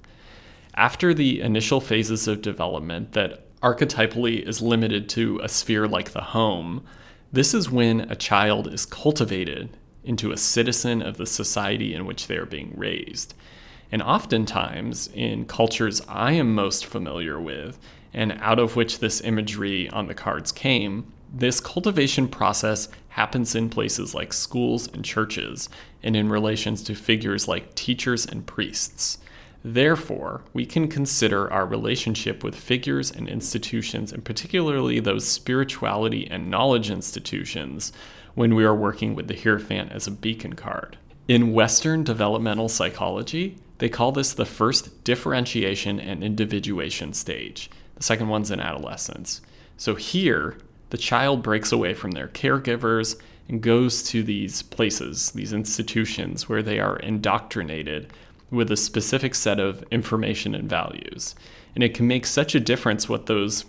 [0.75, 6.21] After the initial phases of development that archetypally is limited to a sphere like the
[6.21, 6.85] home,
[7.33, 12.27] this is when a child is cultivated into a citizen of the society in which
[12.27, 13.33] they are being raised.
[13.91, 17.79] And oftentimes, in cultures I am most familiar with,
[18.17, 23.69] and out of which this imagery on the cards came, this cultivation process happens in
[23.69, 25.69] places like schools and churches,
[26.01, 29.19] and in relations to figures like teachers and priests.
[29.63, 36.49] Therefore, we can consider our relationship with figures and institutions, and particularly those spirituality and
[36.49, 37.91] knowledge institutions,
[38.33, 40.97] when we are working with the Hierophant as a beacon card.
[41.27, 47.69] In Western developmental psychology, they call this the first differentiation and individuation stage.
[47.97, 49.41] The second one's in adolescence.
[49.75, 50.57] So here,
[50.89, 56.63] the child breaks away from their caregivers and goes to these places, these institutions where
[56.63, 58.11] they are indoctrinated
[58.51, 61.35] with a specific set of information and values.
[61.75, 63.65] And it can make such a difference what those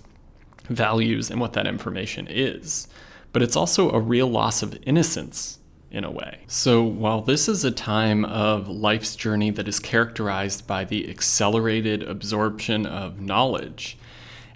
[0.69, 2.89] values and what that information is.
[3.33, 5.59] But it's also a real loss of innocence
[5.91, 6.41] in a way.
[6.47, 12.03] So, while this is a time of life's journey that is characterized by the accelerated
[12.03, 13.99] absorption of knowledge,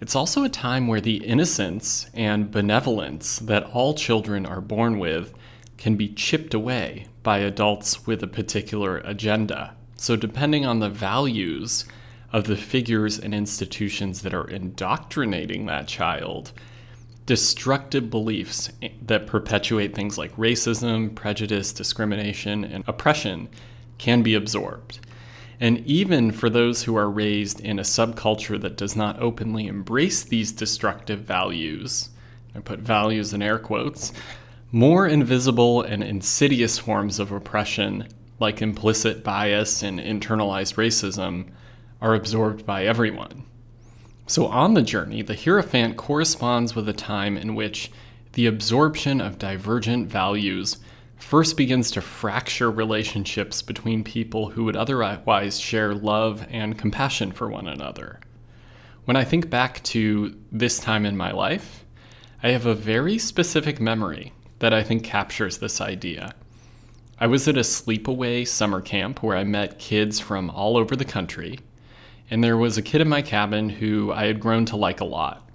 [0.03, 5.33] it's also a time where the innocence and benevolence that all children are born with
[5.77, 9.77] can be chipped away by adults with a particular agenda.
[9.95, 11.85] So, depending on the values
[12.33, 16.51] of the figures and institutions that are indoctrinating that child,
[17.25, 23.49] destructive beliefs that perpetuate things like racism, prejudice, discrimination, and oppression
[23.99, 24.99] can be absorbed.
[25.63, 30.25] And even for those who are raised in a subculture that does not openly embrace
[30.25, 32.11] these destructive values,
[32.53, 34.13] I put values in air quotes,
[34.73, 38.09] more invisible and insidious forms of oppression,
[38.41, 41.47] like implicit bias and internalized racism,
[42.01, 43.45] are absorbed by everyone.
[44.27, 47.93] So, on the journey, the Hierophant corresponds with a time in which
[48.33, 50.79] the absorption of divergent values
[51.23, 57.49] first begins to fracture relationships between people who would otherwise share love and compassion for
[57.49, 58.21] one another.
[59.07, 61.87] When I think back to this time in my life,
[62.43, 66.35] I have a very specific memory that I think captures this idea.
[67.19, 71.05] I was at a sleepaway summer camp where I met kids from all over the
[71.05, 71.61] country,
[72.31, 75.07] and there was a kid in my cabin who I had grown to like a
[75.07, 75.49] lot.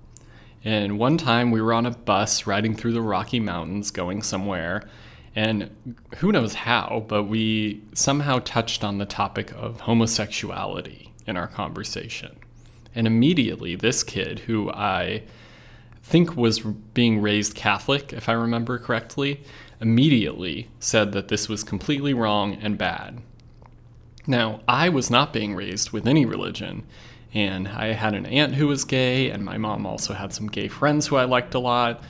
[0.64, 4.82] And one time we were on a bus riding through the Rocky Mountains going somewhere,
[5.38, 11.46] and who knows how, but we somehow touched on the topic of homosexuality in our
[11.46, 12.36] conversation.
[12.96, 15.22] And immediately, this kid, who I
[16.02, 19.44] think was being raised Catholic, if I remember correctly,
[19.80, 23.22] immediately said that this was completely wrong and bad.
[24.26, 26.84] Now, I was not being raised with any religion,
[27.32, 30.68] and I had an aunt who was gay, and my mom also had some gay
[30.68, 32.02] friends who I liked a lot.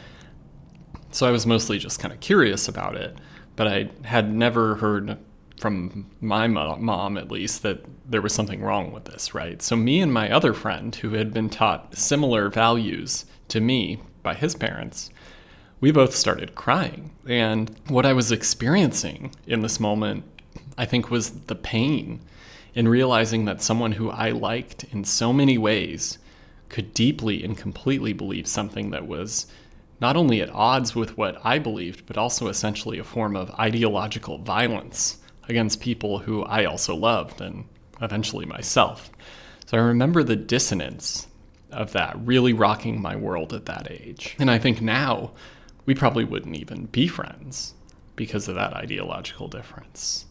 [1.17, 3.17] So I was mostly just kind of curious about it,
[3.55, 5.17] but I had never heard
[5.59, 9.59] from my mom, at least, that there was something wrong with this, right?
[9.59, 14.35] So, me and my other friend, who had been taught similar values to me by
[14.35, 15.09] his parents,
[15.81, 17.09] we both started crying.
[17.25, 20.23] And what I was experiencing in this moment,
[20.77, 22.21] I think, was the pain
[22.75, 26.19] in realizing that someone who I liked in so many ways
[26.69, 29.47] could deeply and completely believe something that was
[29.99, 34.37] not only at odds with what I believed, but also essentially a form of ideological
[34.37, 35.17] violence
[35.49, 37.65] against people who I also loved and
[38.01, 39.09] eventually myself.
[39.65, 41.27] So I remember the dissonance
[41.71, 44.35] of that really rocking my world at that age.
[44.39, 45.31] And I think now
[45.85, 47.73] we probably wouldn't even be friends
[48.15, 50.25] because of that ideological difference.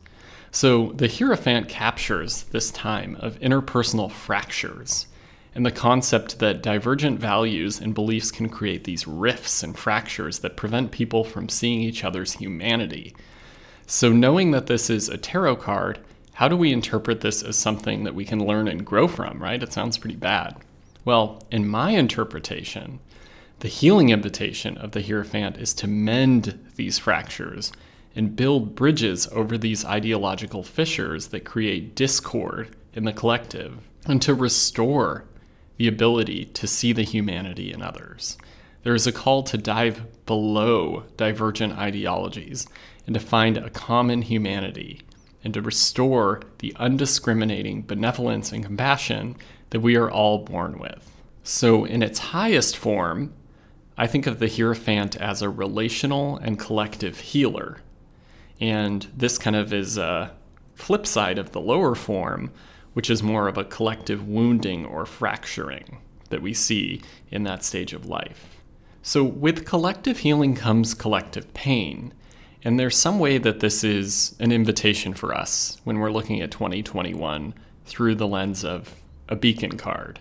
[0.50, 5.06] So the Hierophant captures this time of interpersonal fractures
[5.56, 10.54] and the concept that divergent values and beliefs can create these rifts and fractures that
[10.54, 13.16] prevent people from seeing each other's humanity.
[13.86, 15.98] So, knowing that this is a tarot card,
[16.34, 19.62] how do we interpret this as something that we can learn and grow from, right?
[19.62, 20.56] It sounds pretty bad.
[21.06, 22.98] Well, in my interpretation,
[23.60, 27.72] the healing invitation of the Hierophant is to mend these fractures
[28.14, 34.34] and build bridges over these ideological fissures that create discord in the collective, and to
[34.34, 35.24] restore
[35.76, 38.38] the ability to see the humanity in others.
[38.82, 42.66] There is a call to dive below divergent ideologies
[43.06, 45.02] and to find a common humanity
[45.42, 49.36] and to restore the undiscriminating benevolence and compassion
[49.70, 51.10] that we are all born with.
[51.42, 53.32] So, in its highest form,
[53.96, 57.78] I think of the Hierophant as a relational and collective healer.
[58.60, 60.32] And this kind of is a
[60.74, 62.50] flip side of the lower form,
[62.96, 65.98] which is more of a collective wounding or fracturing
[66.30, 68.56] that we see in that stage of life.
[69.02, 72.14] So, with collective healing comes collective pain.
[72.64, 76.50] And there's some way that this is an invitation for us when we're looking at
[76.50, 77.52] 2021
[77.84, 78.94] through the lens of
[79.28, 80.18] a beacon card.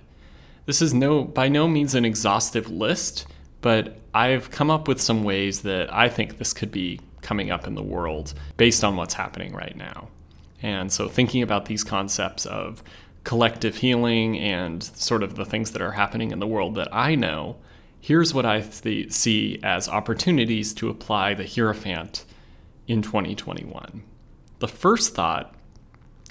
[0.66, 3.26] This is no by no means an exhaustive list,
[3.62, 7.68] but I've come up with some ways that I think this could be coming up
[7.68, 10.10] in the world based on what's happening right now.
[10.66, 12.82] And so thinking about these concepts of
[13.24, 17.14] collective healing and sort of the things that are happening in the world that I
[17.14, 17.58] know,
[18.02, 22.26] here's what I th- see as opportunities to apply the Hierophant
[22.88, 24.02] in 2021.
[24.58, 25.54] The first thought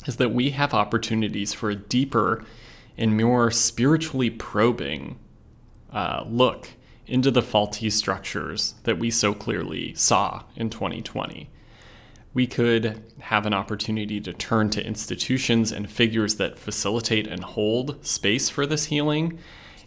[0.05, 2.45] is that we have opportunities for a deeper
[2.99, 5.17] and more spiritually probing
[5.93, 6.71] uh, look
[7.07, 11.51] into the faulty structures that we so clearly saw in 2020.
[12.35, 18.05] We could have an opportunity to turn to institutions and figures that facilitate and hold
[18.05, 19.39] space for this healing,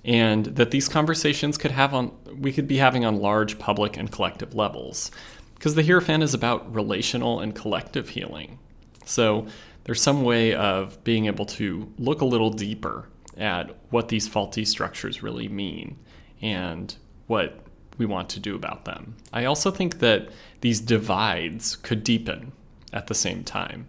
[0.06, 4.12] and that these conversations could have on we could be having on large public and
[4.12, 5.12] collective levels.
[5.56, 8.60] Because the Hierophant is about relational and collective healing.
[9.06, 9.48] So
[9.84, 14.66] there's some way of being able to look a little deeper at what these faulty
[14.66, 15.98] structures really mean
[16.42, 16.96] and
[17.26, 17.60] what
[17.98, 19.16] we want to do about them.
[19.34, 20.30] I also think that
[20.62, 22.52] these divides could deepen
[22.94, 23.88] at the same time,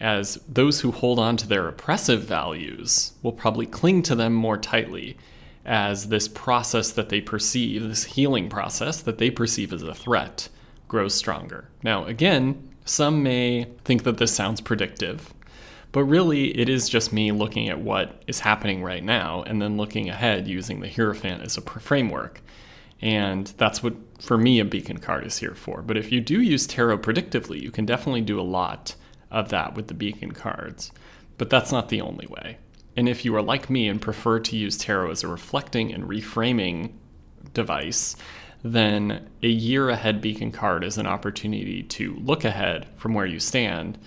[0.00, 4.58] as those who hold on to their oppressive values will probably cling to them more
[4.58, 5.16] tightly
[5.64, 10.48] as this process that they perceive, this healing process that they perceive as a threat,
[10.88, 11.68] grows stronger.
[11.82, 15.32] Now, again, some may think that this sounds predictive,
[15.90, 19.78] but really it is just me looking at what is happening right now and then
[19.78, 22.42] looking ahead using the Hierophant as a framework.
[23.04, 25.82] And that's what, for me, a beacon card is here for.
[25.82, 28.94] But if you do use tarot predictively, you can definitely do a lot
[29.30, 30.90] of that with the beacon cards.
[31.36, 32.56] But that's not the only way.
[32.96, 36.04] And if you are like me and prefer to use tarot as a reflecting and
[36.04, 36.92] reframing
[37.52, 38.16] device,
[38.62, 43.38] then a year ahead beacon card is an opportunity to look ahead from where you
[43.38, 43.98] stand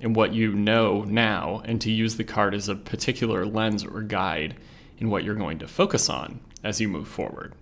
[0.00, 4.00] and what you know now and to use the card as a particular lens or
[4.00, 4.56] guide
[4.96, 7.52] in what you're going to focus on as you move forward.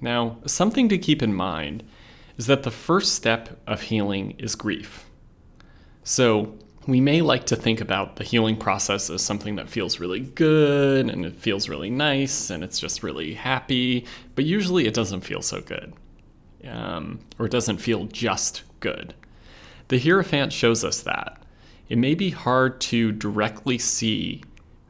[0.00, 1.84] Now, something to keep in mind
[2.36, 5.06] is that the first step of healing is grief.
[6.04, 10.20] So, we may like to think about the healing process as something that feels really
[10.20, 15.20] good and it feels really nice and it's just really happy, but usually it doesn't
[15.20, 15.92] feel so good.
[16.66, 19.12] Um, or it doesn't feel just good.
[19.88, 21.42] The Hierophant shows us that.
[21.90, 24.42] It may be hard to directly see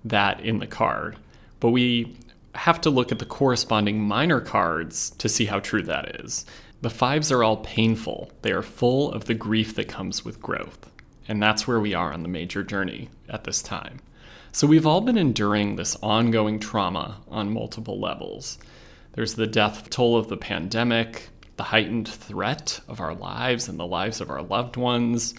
[0.04, 1.16] that in the card,
[1.58, 2.16] but we
[2.58, 6.44] have to look at the corresponding minor cards to see how true that is.
[6.82, 10.90] The fives are all painful, they are full of the grief that comes with growth.
[11.26, 14.00] And that's where we are on the major journey at this time.
[14.52, 18.58] So we've all been enduring this ongoing trauma on multiple levels.
[19.12, 23.86] There's the death toll of the pandemic, the heightened threat of our lives and the
[23.86, 25.34] lives of our loved ones,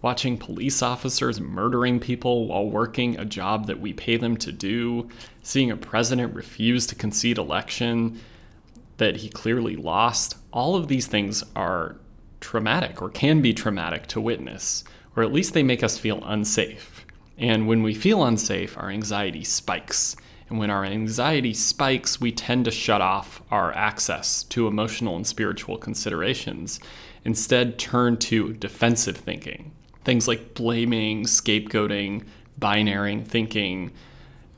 [0.00, 5.08] watching police officers murdering people while working a job that we pay them to do,
[5.48, 8.20] seeing a president refuse to concede election
[8.98, 10.36] that he clearly lost.
[10.52, 11.96] All of these things are
[12.40, 14.84] traumatic or can be traumatic to witness,
[15.16, 17.06] or at least they make us feel unsafe.
[17.38, 20.16] And when we feel unsafe, our anxiety spikes.
[20.50, 25.26] And when our anxiety spikes, we tend to shut off our access to emotional and
[25.26, 26.78] spiritual considerations,
[27.24, 29.72] instead, turn to defensive thinking
[30.04, 32.24] things like blaming, scapegoating,
[32.58, 33.92] binary thinking.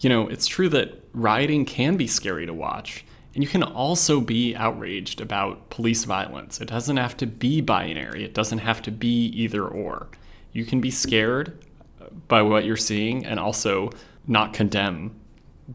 [0.01, 3.05] You know, it's true that rioting can be scary to watch.
[3.35, 6.61] And you can also be outraged about police violence.
[6.61, 10.09] It doesn't have to be binary, it doesn't have to be either or.
[10.53, 11.65] You can be scared
[12.01, 13.91] uh, by what you're seeing and also
[14.27, 15.15] not condemn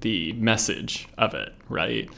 [0.01, 2.09] the message of it, right?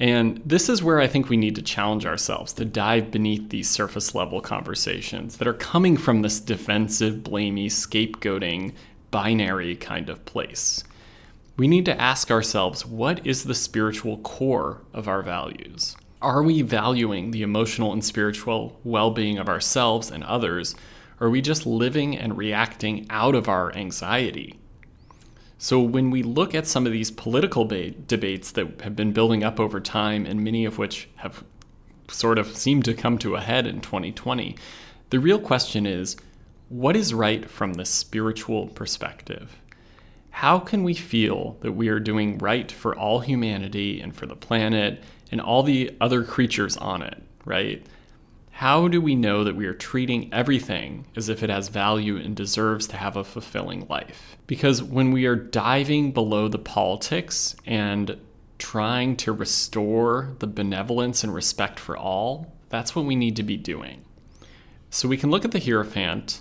[0.00, 3.68] And this is where I think we need to challenge ourselves to dive beneath these
[3.68, 8.72] surface level conversations that are coming from this defensive, blamey, scapegoating,
[9.10, 10.82] binary kind of place.
[11.56, 15.96] We need to ask ourselves what is the spiritual core of our values?
[16.20, 20.74] Are we valuing the emotional and spiritual well being of ourselves and others?
[21.20, 24.58] Or are we just living and reacting out of our anxiety?
[25.58, 29.44] So, when we look at some of these political ba- debates that have been building
[29.44, 31.44] up over time, and many of which have
[32.08, 34.56] sort of seemed to come to a head in 2020,
[35.10, 36.16] the real question is
[36.68, 39.56] what is right from the spiritual perspective?
[40.32, 44.34] How can we feel that we are doing right for all humanity and for the
[44.34, 47.86] planet and all the other creatures on it, right?
[48.50, 52.34] How do we know that we are treating everything as if it has value and
[52.34, 54.36] deserves to have a fulfilling life?
[54.46, 58.18] Because when we are diving below the politics and
[58.58, 63.56] trying to restore the benevolence and respect for all, that's what we need to be
[63.56, 64.02] doing.
[64.90, 66.40] So we can look at the Hierophant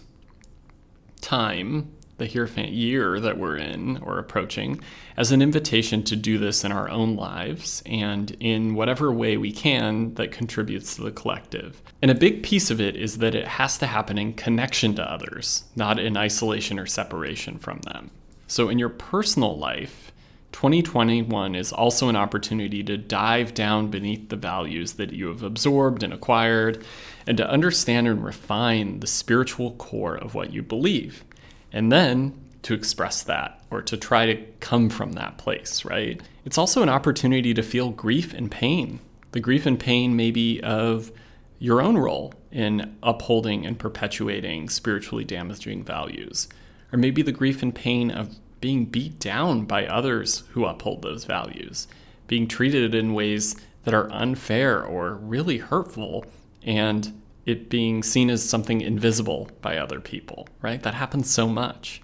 [1.20, 1.92] time
[2.22, 4.80] the Hierophant year that we're in or approaching
[5.18, 9.52] as an invitation to do this in our own lives and in whatever way we
[9.52, 11.82] can that contributes to the collective.
[12.02, 15.12] And a big piece of it is that it has to happen in connection to
[15.12, 18.12] others, not in isolation or separation from them.
[18.48, 20.12] So in your personal life,
[20.52, 26.04] 2021 is also an opportunity to dive down beneath the values that you have absorbed
[26.04, 26.84] and acquired
[27.26, 31.24] and to understand and refine the spiritual core of what you believe
[31.72, 36.22] and then to express that or to try to come from that place, right?
[36.46, 39.00] It's also an opportunity to feel grief and pain.
[39.32, 41.12] The grief and pain, maybe, of
[41.60, 46.50] your own role in upholding and perpetuating spiritually damaging values,
[46.92, 51.24] or maybe the grief and pain of being beat down by others who uphold those
[51.26, 51.88] values,
[52.28, 56.26] being treated in ways that are unfair or really hurtful,
[56.64, 60.82] and it being seen as something invisible by other people, right?
[60.84, 62.02] That happens so much.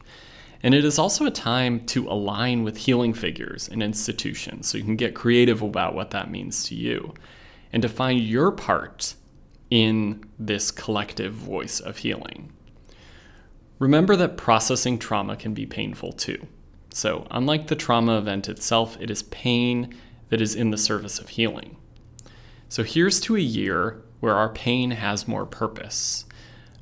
[0.64, 4.84] And it is also a time to align with healing figures and institutions so you
[4.84, 7.14] can get creative about what that means to you
[7.72, 9.14] and to find your part
[9.70, 12.52] in this collective voice of healing.
[13.80, 16.48] Remember that processing trauma can be painful too.
[16.92, 19.94] So, unlike the trauma event itself, it is pain
[20.30, 21.78] that is in the service of healing.
[22.70, 26.26] So, here's to a year where our pain has more purpose.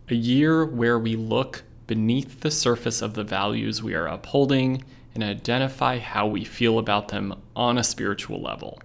[0.10, 4.84] A year where we look beneath the surface of the values we are upholding
[5.14, 8.80] and identify how we feel about them on a spiritual level.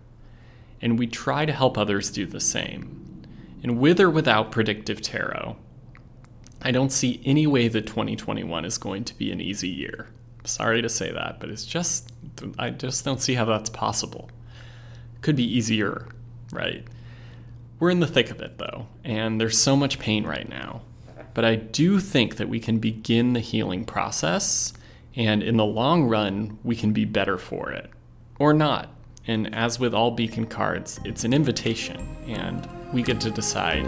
[0.80, 3.24] And we try to help others do the same.
[3.62, 5.56] And with or without predictive tarot,
[6.62, 10.08] I don't see any way that 2021 is going to be an easy year.
[10.44, 12.12] Sorry to say that, but it's just,
[12.58, 14.30] I just don't see how that's possible.
[15.20, 16.06] Could be easier,
[16.52, 16.86] right?
[17.80, 20.82] We're in the thick of it though, and there's so much pain right now.
[21.32, 24.74] But I do think that we can begin the healing process,
[25.16, 27.88] and in the long run, we can be better for it.
[28.38, 28.90] Or not.
[29.26, 33.86] And as with all beacon cards, it's an invitation, and we get to decide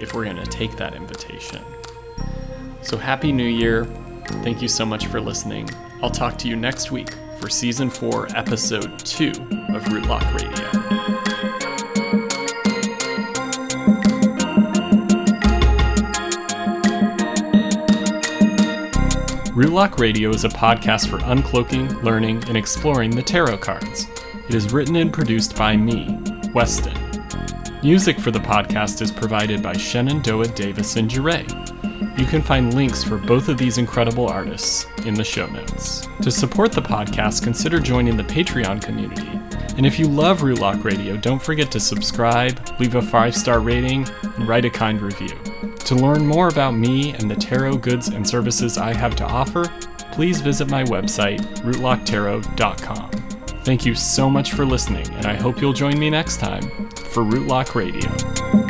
[0.00, 1.62] if we're going to take that invitation.
[2.82, 3.84] So, Happy New Year.
[4.42, 5.68] Thank you so much for listening.
[6.02, 11.13] I'll talk to you next week for Season 4, Episode 2 of Rootlock Radio.
[19.54, 24.08] Rootlock Radio is a podcast for uncloaking, learning, and exploring the tarot cards.
[24.48, 26.20] It is written and produced by me,
[26.52, 26.98] Weston.
[27.80, 31.44] Music for the podcast is provided by Shenandoah Davis and Jure.
[32.18, 36.08] You can find links for both of these incredible artists in the show notes.
[36.22, 39.40] To support the podcast, consider joining the Patreon community.
[39.76, 44.04] And if you love Rootlock Radio, don't forget to subscribe, leave a five star rating,
[44.24, 45.43] and write a kind review.
[45.86, 49.66] To learn more about me and the tarot goods and services I have to offer,
[50.12, 53.10] please visit my website, rootlocktarot.com.
[53.64, 56.62] Thank you so much for listening, and I hope you'll join me next time
[56.94, 58.63] for Rootlock Radio.